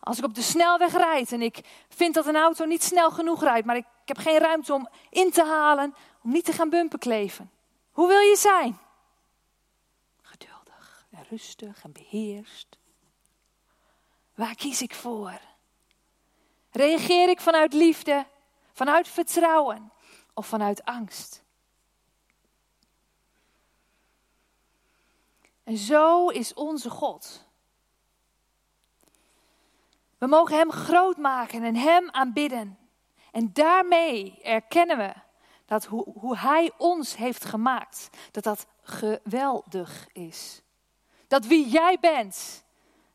[0.00, 3.42] als ik op de snelweg rijd en ik vind dat een auto niet snel genoeg
[3.42, 6.98] rijdt, maar ik, heb geen ruimte om in te halen, om niet te gaan bumpen
[6.98, 7.50] kleven.
[7.92, 8.78] Hoe wil je zijn?
[10.22, 12.78] Geduldig en rustig en beheerst.
[14.34, 15.40] Waar kies ik voor?
[16.70, 18.26] Reageer ik vanuit liefde,
[18.72, 19.92] vanuit vertrouwen
[20.34, 21.41] of vanuit angst?
[25.64, 27.46] En zo is onze God.
[30.18, 32.78] We mogen Hem groot maken en Hem aanbidden.
[33.32, 35.12] En daarmee erkennen we
[35.66, 40.62] dat hoe, hoe Hij ons heeft gemaakt, dat dat geweldig is.
[41.28, 42.64] Dat wie jij bent,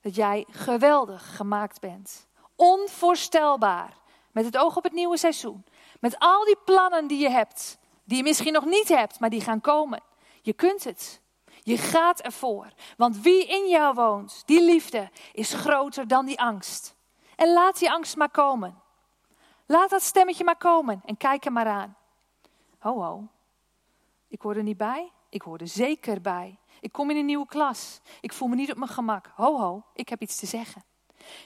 [0.02, 2.28] dat jij geweldig gemaakt bent.
[2.56, 3.98] Onvoorstelbaar.
[4.32, 5.66] Met het oog op het nieuwe seizoen.
[6.00, 9.42] Met al die plannen die je hebt, die je misschien nog niet hebt, maar die
[9.42, 10.02] gaan komen.
[10.42, 11.22] Je kunt het.
[11.68, 12.68] Je gaat ervoor.
[12.98, 16.96] Want wie in jou woont, die liefde, is groter dan die angst.
[17.36, 18.82] En laat die angst maar komen.
[19.66, 21.98] Laat dat stemmetje maar komen en kijk er maar aan.
[22.80, 23.28] Ho, ho.
[24.28, 25.12] Ik hoor er niet bij.
[25.30, 26.60] Ik hoor er zeker bij.
[26.80, 28.02] Ik kom in een nieuwe klas.
[28.22, 29.32] Ik voel me niet op mijn gemak.
[29.36, 29.84] Ho, ho.
[29.94, 30.84] Ik heb iets te zeggen.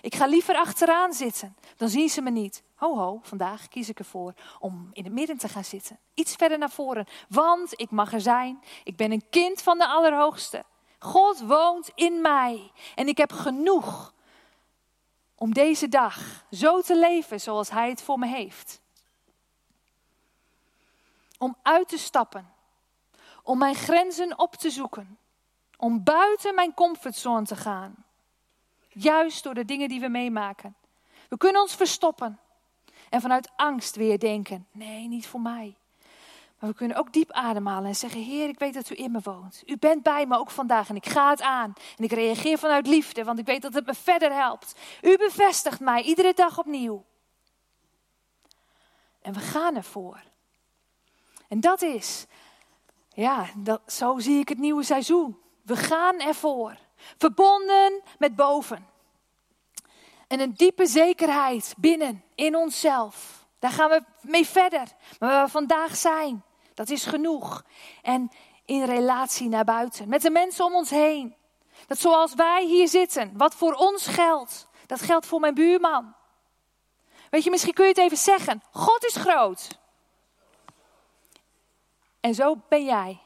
[0.02, 1.56] Ik ga liever achteraan zitten.
[1.78, 2.63] Dan zien ze me niet.
[2.76, 3.20] Ho, ho.
[3.24, 6.00] Vandaag kies ik ervoor om in het midden te gaan zitten.
[6.13, 7.08] Iets verder naar voren.
[7.30, 8.63] Want ik mag er zijn.
[8.84, 10.65] Ik ben een kind van de Allerhoogste.
[11.00, 12.72] God woont in mij.
[12.96, 14.13] En ik heb genoeg
[15.36, 18.82] om deze dag zo te leven zoals Hij het voor me heeft.
[21.38, 22.54] Om uit te stappen,
[23.44, 25.17] om mijn grenzen op te zoeken,
[25.78, 28.06] om buiten mijn comfortzone te gaan.
[28.94, 30.76] Juist door de dingen die we meemaken.
[31.30, 32.40] We kunnen ons verstoppen
[33.10, 35.76] en vanuit angst weer denken: nee, niet voor mij.
[36.60, 39.20] Maar we kunnen ook diep ademhalen en zeggen: Heer, ik weet dat u in me
[39.24, 39.64] woont.
[39.66, 41.74] U bent bij me ook vandaag en ik ga het aan.
[41.98, 44.76] En ik reageer vanuit liefde, want ik weet dat het me verder helpt.
[45.02, 47.06] U bevestigt mij iedere dag opnieuw.
[49.22, 50.24] En we gaan ervoor.
[51.48, 52.26] En dat is,
[53.10, 55.38] ja, dat, zo zie ik het nieuwe seizoen.
[55.62, 56.78] We gaan ervoor.
[57.18, 58.88] Verbonden met boven.
[60.28, 63.46] En een diepe zekerheid binnen, in onszelf.
[63.60, 64.88] Daar gaan we mee verder.
[65.20, 67.64] Maar waar we vandaag zijn, dat is genoeg.
[68.02, 68.32] En
[68.66, 71.36] in relatie naar buiten, met de mensen om ons heen.
[71.88, 76.16] Dat zoals wij hier zitten, wat voor ons geldt, dat geldt voor mijn buurman.
[77.30, 78.64] Weet je, misschien kun je het even zeggen.
[78.72, 79.80] God is groot.
[82.20, 83.22] En zo ben jij.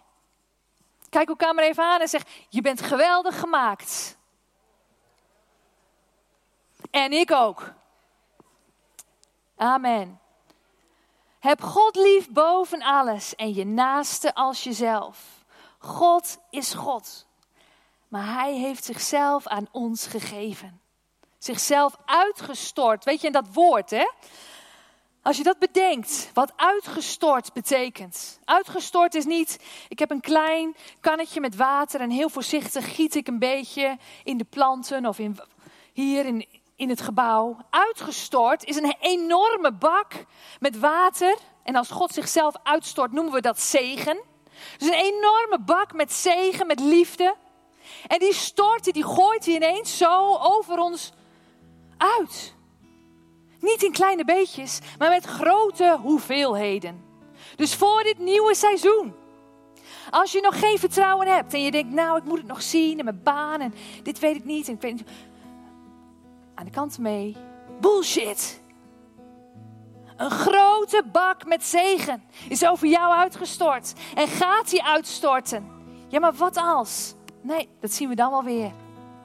[1.16, 4.18] Kijk elkaar maar even aan en zeg: Je bent geweldig gemaakt.
[6.92, 7.74] En ik ook.
[9.58, 10.20] Amen.
[11.40, 15.46] Heb God lief boven alles en je naaste als jezelf.
[15.78, 17.28] God is God.
[18.08, 20.82] Maar Hij heeft zichzelf aan ons gegeven.
[21.38, 23.04] Zichzelf uitgestort.
[23.04, 24.06] Weet je, in dat woord, hè?
[25.26, 28.40] Als je dat bedenkt, wat uitgestort betekent.
[28.44, 33.28] Uitgestort is niet, ik heb een klein kannetje met water en heel voorzichtig giet ik
[33.28, 35.40] een beetje in de planten of in,
[35.94, 37.58] hier in, in het gebouw.
[37.70, 40.26] Uitgestort is een enorme bak
[40.60, 41.38] met water.
[41.64, 44.20] En als God zichzelf uitstort, noemen we dat zegen.
[44.78, 47.36] Dus een enorme bak met zegen, met liefde.
[48.08, 51.12] En die stort, die gooit hij ineens zo over ons
[51.98, 52.55] uit.
[53.66, 57.04] Niet in kleine beetjes, maar met grote hoeveelheden.
[57.56, 59.14] Dus voor dit nieuwe seizoen.
[60.10, 62.98] Als je nog geen vertrouwen hebt en je denkt, nou, ik moet het nog zien
[62.98, 63.74] in mijn baan en
[64.04, 64.68] dit weet ik niet.
[64.68, 65.04] En ik weet.
[66.56, 67.36] Aan de kant mee.
[67.80, 68.62] Bullshit.
[70.18, 75.72] Een grote bak met zegen is over jou uitgestort en gaat die uitstorten.
[76.08, 77.14] Ja, maar wat als?
[77.42, 78.72] Nee, dat zien we dan wel weer.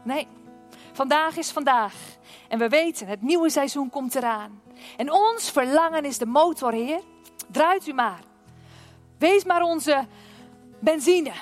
[0.03, 0.27] Nee,
[1.01, 1.95] vandaag is vandaag.
[2.49, 4.61] En we weten, het nieuwe seizoen komt eraan.
[4.97, 7.01] En ons verlangen is de motor, Heer.
[7.51, 8.21] Draait u maar.
[9.19, 10.07] Wees maar onze
[10.81, 11.33] benzine.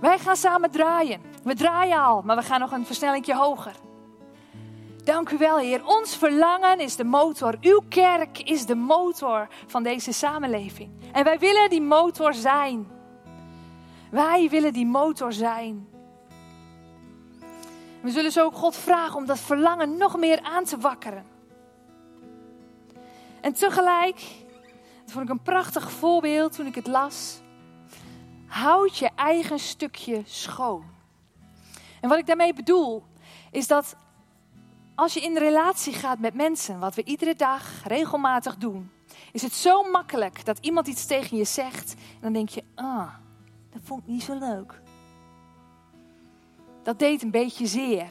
[0.00, 1.20] Wij gaan samen draaien.
[1.42, 3.74] We draaien al, maar we gaan nog een versnellingje hoger.
[5.04, 5.86] Dank u wel, Heer.
[5.86, 7.56] Ons verlangen is de motor.
[7.60, 10.90] Uw kerk is de motor van deze samenleving.
[11.12, 12.86] En wij willen die motor zijn.
[14.10, 15.93] Wij willen die motor zijn.
[18.04, 21.24] We zullen zo ook God vragen om dat verlangen nog meer aan te wakkeren.
[23.40, 24.16] En tegelijk,
[25.04, 27.40] dat vond ik een prachtig voorbeeld toen ik het las.
[28.46, 30.84] Houd je eigen stukje schoon.
[32.00, 33.02] En wat ik daarmee bedoel,
[33.50, 33.96] is dat
[34.94, 38.90] als je in relatie gaat met mensen, wat we iedere dag regelmatig doen,
[39.32, 43.14] is het zo makkelijk dat iemand iets tegen je zegt en dan denk je, ah,
[43.70, 44.82] dat vond ik niet zo leuk.
[46.84, 48.06] Dat deed een beetje zeer.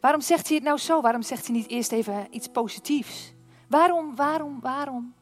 [0.00, 1.00] Waarom zegt hij het nou zo?
[1.00, 3.32] Waarom zegt hij niet eerst even iets positiefs?
[3.68, 5.14] Waarom, waarom, waarom?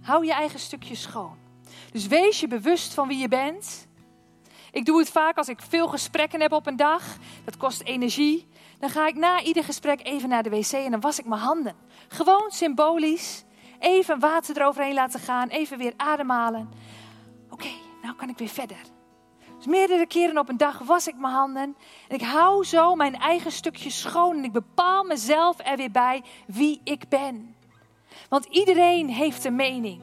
[0.00, 1.36] Hou je eigen stukje schoon.
[1.92, 3.88] Dus wees je bewust van wie je bent.
[4.70, 7.02] Ik doe het vaak als ik veel gesprekken heb op een dag.
[7.44, 8.48] Dat kost energie.
[8.78, 11.40] Dan ga ik na ieder gesprek even naar de wc en dan was ik mijn
[11.40, 11.74] handen.
[12.08, 13.44] Gewoon symbolisch.
[13.78, 15.48] Even water eroverheen laten gaan.
[15.48, 16.68] Even weer ademhalen.
[17.50, 17.70] Oké,
[18.02, 18.95] nou kan ik weer verder.
[19.66, 21.76] Meerdere keren op een dag was ik mijn handen.
[22.08, 24.36] En ik hou zo mijn eigen stukje schoon.
[24.36, 27.54] En ik bepaal mezelf er weer bij wie ik ben.
[28.28, 30.00] Want iedereen heeft een mening.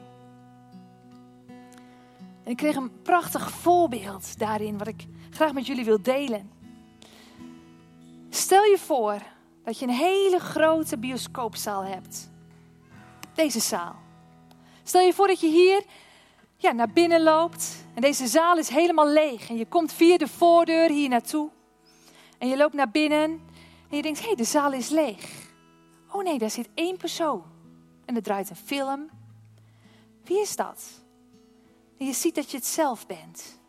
[2.43, 6.51] En ik kreeg een prachtig voorbeeld daarin, wat ik graag met jullie wil delen.
[8.29, 9.21] Stel je voor
[9.63, 12.31] dat je een hele grote bioscoopzaal hebt.
[13.33, 13.95] Deze zaal.
[14.83, 15.83] Stel je voor dat je hier
[16.57, 19.49] ja, naar binnen loopt en deze zaal is helemaal leeg.
[19.49, 21.49] En je komt via de voordeur hier naartoe.
[22.37, 23.41] En je loopt naar binnen
[23.89, 25.51] en je denkt, hé, hey, de zaal is leeg.
[26.11, 27.43] Oh nee, daar zit één persoon.
[28.05, 29.09] En er draait een film.
[30.23, 31.03] Wie is dat?
[31.97, 33.59] En je ziet dat je het zelf bent.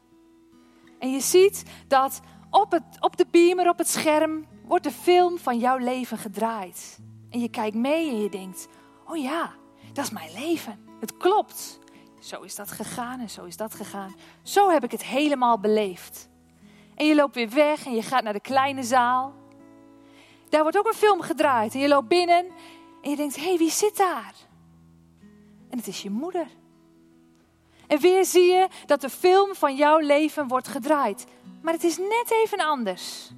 [0.98, 5.38] En je ziet dat op, het, op de beamer, op het scherm, wordt de film
[5.38, 6.98] van jouw leven gedraaid.
[7.30, 8.68] En je kijkt mee en je denkt,
[9.06, 9.52] oh ja,
[9.92, 10.78] dat is mijn leven.
[11.00, 11.78] Het klopt.
[12.24, 14.14] Zo is dat gegaan en zo is dat gegaan.
[14.42, 16.28] Zo heb ik het helemaal beleefd.
[16.94, 19.34] En je loopt weer weg en je gaat naar de kleine zaal.
[20.48, 21.74] Daar wordt ook een film gedraaid.
[21.74, 22.46] En je loopt binnen
[23.02, 24.34] en je denkt, hé, hey, wie zit daar?
[25.70, 26.46] En het is je moeder.
[27.86, 31.26] En weer zie je dat de film van jouw leven wordt gedraaid.
[31.62, 33.30] Maar het is net even anders.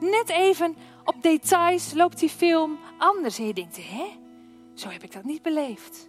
[0.00, 3.38] Net even op details loopt die film anders.
[3.38, 4.06] En je denkt, hè?
[4.74, 6.07] Zo heb ik dat niet beleefd.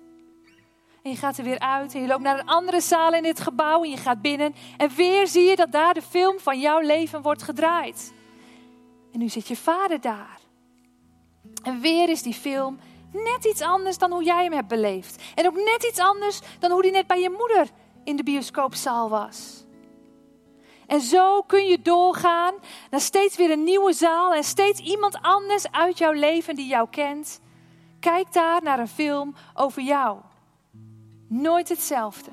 [1.04, 3.40] En je gaat er weer uit en je loopt naar een andere zaal in dit
[3.40, 4.56] gebouw en je gaat binnen.
[4.78, 8.14] En weer zie je dat daar de film van jouw leven wordt gedraaid.
[9.12, 10.40] En nu zit je vader daar.
[11.64, 12.80] En weer is die film
[13.12, 15.24] net iets anders dan hoe jij hem hebt beleefd.
[15.36, 17.70] En ook net iets anders dan hoe die net bij je moeder
[18.04, 19.66] in de bioscoopzaal was.
[20.88, 22.54] En zo kun je doorgaan
[22.90, 26.90] naar steeds weer een nieuwe zaal en steeds iemand anders uit jouw leven die jou
[26.90, 27.42] kent.
[28.00, 30.18] Kijk daar naar een film over jou.
[31.30, 32.32] Nooit hetzelfde.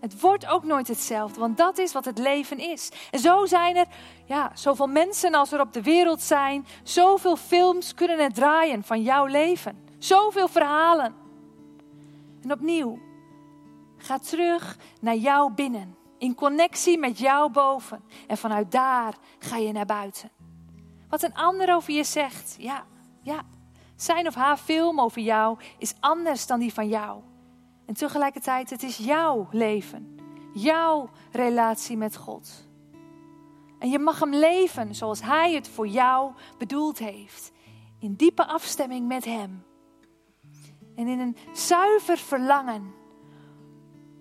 [0.00, 2.90] Het wordt ook nooit hetzelfde, want dat is wat het leven is.
[3.10, 3.86] En zo zijn er
[4.24, 6.66] ja, zoveel mensen als er op de wereld zijn.
[6.82, 9.84] Zoveel films kunnen er draaien van jouw leven.
[9.98, 11.14] Zoveel verhalen.
[12.42, 12.98] En opnieuw,
[13.96, 15.96] ga terug naar jou binnen.
[16.18, 18.04] In connectie met jou boven.
[18.26, 20.30] En vanuit daar ga je naar buiten.
[21.08, 22.84] Wat een ander over je zegt, ja,
[23.22, 23.42] ja.
[23.96, 27.22] Zijn of haar film over jou is anders dan die van jou.
[27.92, 30.18] En tegelijkertijd, het is jouw leven.
[30.54, 32.68] Jouw relatie met God.
[33.78, 37.52] En je mag hem leven zoals Hij het voor jou bedoeld heeft.
[37.98, 39.64] In diepe afstemming met Hem.
[40.96, 42.94] En in een zuiver verlangen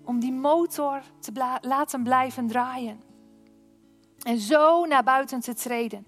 [0.06, 3.02] om die motor te laten blijven draaien.
[4.22, 6.08] En zo naar buiten te treden.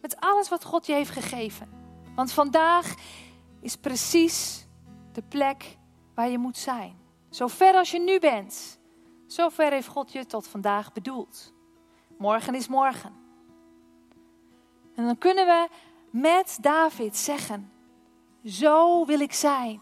[0.00, 1.68] Met alles wat God je heeft gegeven.
[2.14, 2.94] Want vandaag
[3.60, 4.66] is precies
[5.12, 5.80] de plek
[6.14, 6.96] waar je moet zijn.
[7.30, 8.78] Zo ver als je nu bent,
[9.26, 11.52] zo ver heeft God je tot vandaag bedoeld.
[12.18, 13.12] Morgen is morgen.
[14.94, 15.68] En dan kunnen we
[16.10, 17.72] met David zeggen:
[18.44, 19.80] Zo wil ik zijn.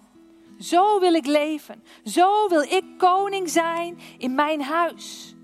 [0.59, 1.85] Zo wil ik leven.
[2.05, 5.35] Zo wil ik koning zijn in mijn huis.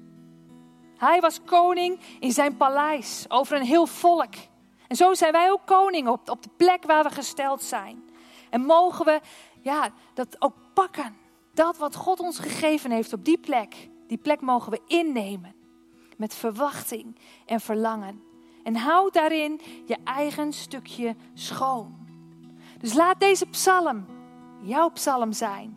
[0.97, 4.35] Hij was koning in zijn paleis over een heel volk.
[4.89, 8.05] En zo zijn wij ook koning op, op de plek waar we gesteld zijn.
[8.51, 9.21] En mogen we
[9.61, 11.17] ja, dat ook pakken.
[11.55, 13.89] Dat wat God ons gegeven heeft op die plek.
[14.07, 15.55] Die plek mogen we innemen.
[16.17, 17.17] Met verwachting
[17.47, 18.23] en verlangen.
[18.63, 21.97] En houd daarin je eigen stukje schoon.
[22.79, 24.07] Dus laat deze psalm
[24.63, 25.77] jouw psalm zijn.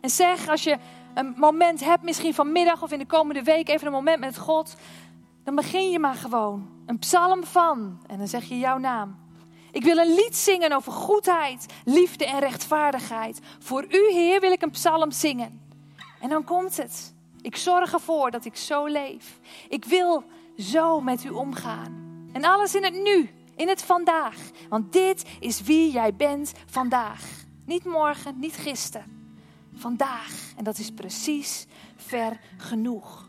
[0.00, 0.78] En zeg als je
[1.14, 4.76] een moment hebt, misschien vanmiddag of in de komende week, even een moment met God.
[5.44, 6.68] Dan begin je maar gewoon.
[6.86, 8.02] Een psalm van.
[8.06, 9.23] En dan zeg je jouw naam.
[9.74, 13.40] Ik wil een lied zingen over goedheid, liefde en rechtvaardigheid.
[13.58, 15.60] Voor u, Heer, wil ik een psalm zingen.
[16.20, 17.14] En dan komt het.
[17.40, 19.38] Ik zorg ervoor dat ik zo leef.
[19.68, 20.24] Ik wil
[20.58, 22.28] zo met u omgaan.
[22.32, 24.36] En alles in het nu, in het vandaag.
[24.68, 27.22] Want dit is wie jij bent vandaag.
[27.66, 29.36] Niet morgen, niet gisteren.
[29.74, 30.52] Vandaag.
[30.56, 31.66] En dat is precies
[31.96, 33.23] ver genoeg.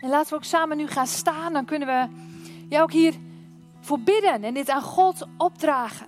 [0.00, 1.52] En laten we ook samen nu gaan staan.
[1.52, 2.08] Dan kunnen we
[2.68, 3.14] jou ook hier
[3.80, 6.06] voor bidden en dit aan God opdragen.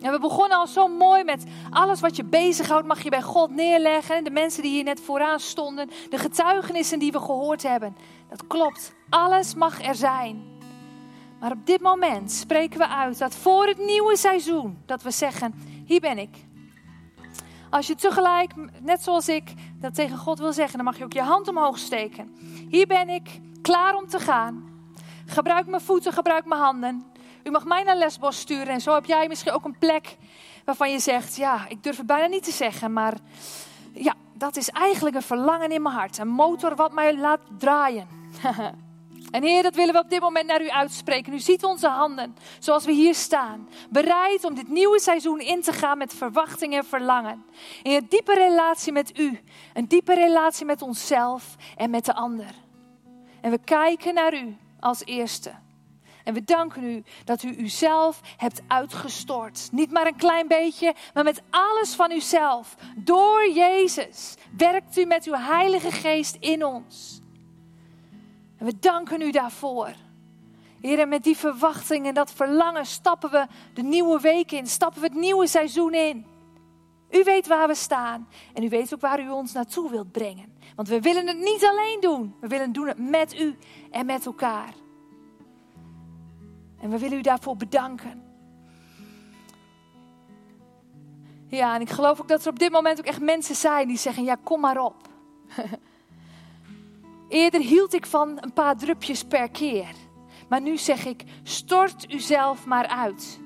[0.00, 3.50] En we begonnen al zo mooi met alles wat je bezighoudt, mag je bij God
[3.50, 4.24] neerleggen.
[4.24, 7.96] De mensen die hier net vooraan stonden, de getuigenissen die we gehoord hebben.
[8.28, 10.42] Dat klopt, alles mag er zijn.
[11.40, 15.54] Maar op dit moment spreken we uit dat voor het nieuwe seizoen, dat we zeggen,
[15.84, 16.36] hier ben ik.
[17.70, 21.12] Als je tegelijk, net zoals ik, dat tegen God wil zeggen, dan mag je ook
[21.12, 22.36] je hand omhoog steken.
[22.68, 24.70] Hier ben ik, klaar om te gaan.
[25.26, 27.04] Gebruik mijn voeten, gebruik mijn handen.
[27.42, 30.16] U mag mij naar Lesbos sturen en zo heb jij misschien ook een plek
[30.64, 33.14] waarvan je zegt, ja, ik durf het bijna niet te zeggen, maar
[33.92, 36.18] ja, dat is eigenlijk een verlangen in mijn hart.
[36.18, 38.06] Een motor wat mij laat draaien.
[39.32, 41.32] en Heer, dat willen we op dit moment naar u uitspreken.
[41.32, 43.68] U ziet onze handen zoals we hier staan.
[43.90, 47.44] Bereid om dit nieuwe seizoen in te gaan met verwachting en verlangen.
[47.82, 49.40] In een diepe relatie met u.
[49.74, 52.54] Een diepe relatie met onszelf en met de ander.
[53.40, 55.52] En we kijken naar u als eerste.
[56.24, 59.68] En we danken u dat u uzelf hebt uitgestort.
[59.72, 62.74] Niet maar een klein beetje, maar met alles van uzelf.
[62.96, 67.21] Door Jezus werkt u met uw Heilige Geest in ons.
[68.62, 69.94] En we danken u daarvoor.
[70.80, 75.00] Heer, en met die verwachting en dat verlangen stappen we de nieuwe week in, stappen
[75.00, 76.26] we het nieuwe seizoen in.
[77.10, 80.58] U weet waar we staan en u weet ook waar u ons naartoe wilt brengen.
[80.76, 83.56] Want we willen het niet alleen doen, we willen doen het met u
[83.90, 84.74] en met elkaar.
[86.80, 88.22] En we willen u daarvoor bedanken.
[91.46, 93.98] Ja, en ik geloof ook dat er op dit moment ook echt mensen zijn die
[93.98, 95.08] zeggen: Ja, kom maar op.
[97.32, 99.94] Eerder hield ik van een paar drupjes per keer.
[100.48, 103.40] Maar nu zeg ik: stort uzelf maar uit.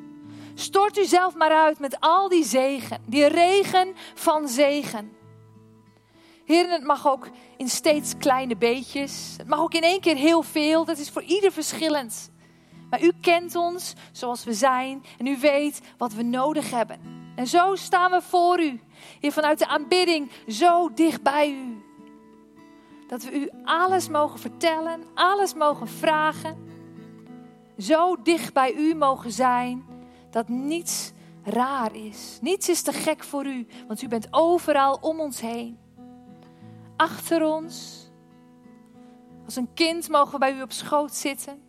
[0.54, 5.12] Stort uzelf maar uit met al die zegen, die regen van zegen.
[6.44, 9.34] Heer, het mag ook in steeds kleine beetjes.
[9.36, 10.84] Het mag ook in één keer heel veel.
[10.84, 12.30] Dat is voor ieder verschillend.
[12.90, 17.00] Maar u kent ons zoals we zijn en u weet wat we nodig hebben.
[17.36, 18.80] En zo staan we voor u.
[19.20, 21.85] Hier vanuit de aanbidding zo dicht bij u.
[23.06, 26.56] Dat we u alles mogen vertellen, alles mogen vragen.
[27.78, 29.84] Zo dicht bij u mogen zijn
[30.30, 32.38] dat niets raar is.
[32.40, 35.78] Niets is te gek voor u, want u bent overal om ons heen.
[36.96, 38.04] Achter ons.
[39.44, 41.62] Als een kind mogen we bij u op schoot zitten.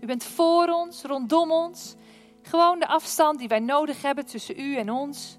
[0.00, 1.94] U bent voor ons, rondom ons.
[2.42, 5.38] Gewoon de afstand die wij nodig hebben tussen u en ons.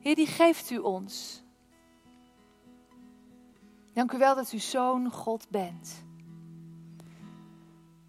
[0.00, 1.41] Heer, die geeft u ons.
[3.92, 6.04] Dank u wel dat u zo'n God bent.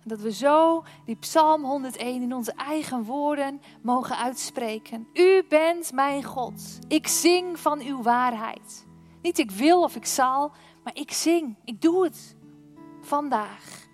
[0.03, 5.07] Dat we zo die Psalm 101 in onze eigen woorden mogen uitspreken.
[5.13, 6.79] U bent mijn God.
[6.87, 8.85] Ik zing van uw waarheid.
[9.21, 10.51] Niet ik wil of ik zal,
[10.83, 11.55] maar ik zing.
[11.63, 12.35] Ik doe het.
[13.01, 13.87] Vandaag.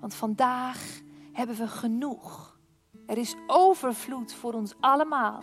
[0.00, 1.00] Want vandaag
[1.32, 2.58] hebben we genoeg.
[3.06, 5.42] Er is overvloed voor ons allemaal.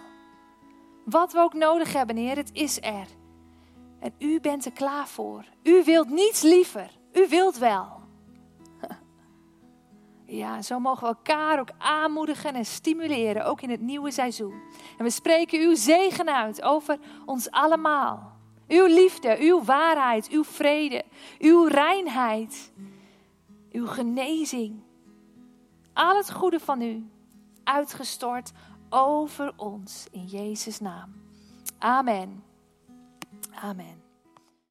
[1.05, 3.07] Wat we ook nodig hebben, Heer, het is er.
[4.03, 5.45] En u bent er klaar voor.
[5.63, 6.91] U wilt niets liever.
[7.13, 7.87] U wilt wel.
[10.25, 14.61] Ja, zo mogen we elkaar ook aanmoedigen en stimuleren, ook in het nieuwe seizoen.
[14.97, 18.31] En we spreken uw zegen uit over ons allemaal.
[18.67, 21.03] Uw liefde, uw waarheid, uw vrede,
[21.39, 22.71] uw reinheid,
[23.71, 24.83] uw genezing.
[25.93, 27.09] Al het goede van u
[27.63, 28.51] uitgestort
[28.89, 31.13] over ons in Jezus' naam.
[31.77, 32.52] Amen.
[33.61, 34.02] Amen.